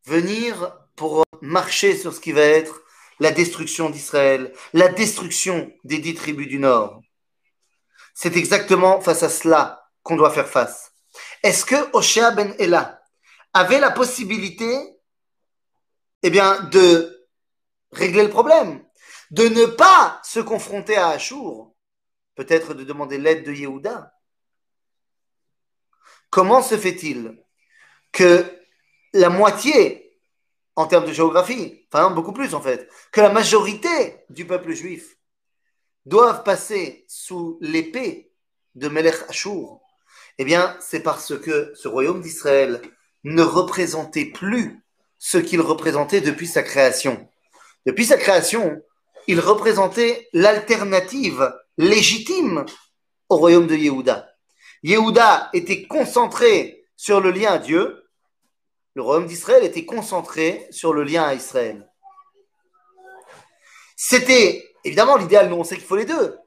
[0.07, 2.81] venir pour marcher sur ce qui va être
[3.21, 7.03] la destruction d'Israël, la destruction des dix tribus du Nord.
[8.15, 10.93] C'est exactement face à cela qu'on doit faire face.
[11.43, 13.02] Est-ce que Oshea ben Ela
[13.53, 14.99] avait la possibilité
[16.23, 17.29] eh bien, de
[17.91, 18.85] régler le problème,
[19.31, 21.75] de ne pas se confronter à Achour,
[22.35, 24.15] peut-être de demander l'aide de Yehuda.
[26.31, 27.43] Comment se fait-il
[28.13, 28.45] que
[29.13, 30.19] la moitié,
[30.77, 35.19] en termes de géographie, enfin beaucoup plus en fait, que la majorité du peuple juif
[36.07, 38.33] doivent passer sous l'épée
[38.75, 39.81] de Melech Ashur,
[40.39, 42.81] eh bien, c'est parce que ce royaume d'Israël
[43.25, 44.83] ne représentait plus
[45.19, 47.29] ce qu'il représentait depuis sa création.
[47.87, 48.83] Depuis sa création,
[49.29, 52.65] il représentait l'alternative légitime
[53.29, 54.29] au royaume de Yehuda.
[54.83, 58.05] Yehuda était concentré sur le lien à Dieu,
[58.95, 61.89] le royaume d'Israël était concentré sur le lien à Israël.
[63.97, 66.39] C'était Évidemment, l'idéal, nous, on sait qu'il faut les deux.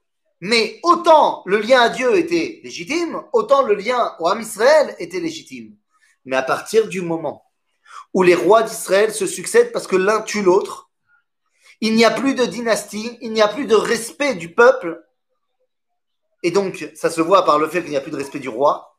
[0.42, 5.22] Mais autant le lien à Dieu était légitime, autant le lien au Ham Israël était
[5.22, 5.76] légitime.
[6.26, 7.44] Mais à partir du moment
[8.14, 10.90] où les rois d'Israël se succèdent parce que l'un tue l'autre,
[11.82, 15.04] il n'y a plus de dynastie, il n'y a plus de respect du peuple.
[16.44, 18.50] Et donc, ça se voit par le fait qu'il n'y a plus de respect du
[18.50, 18.98] roi.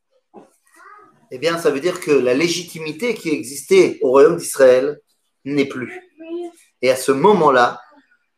[1.31, 5.01] Eh bien, ça veut dire que la légitimité qui existait au royaume d'Israël
[5.45, 6.01] n'est plus.
[6.83, 7.81] Et à ce moment-là,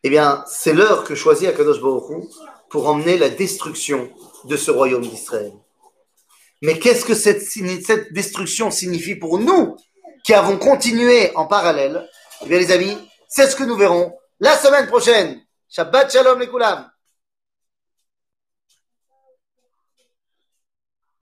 [0.05, 2.25] eh bien, c'est l'heure que choisit Akadosh Baruch
[2.71, 4.11] pour emmener la destruction
[4.45, 5.53] de ce royaume d'Israël.
[6.63, 7.43] Mais qu'est-ce que cette,
[8.13, 9.77] destruction signifie pour nous
[10.25, 12.09] qui avons continué en parallèle?
[12.43, 12.97] Eh bien, les amis,
[13.29, 15.41] c'est ce que nous verrons la semaine prochaine.
[15.69, 16.49] Shabbat Shalom les